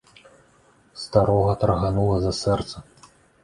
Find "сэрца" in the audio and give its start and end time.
2.43-2.87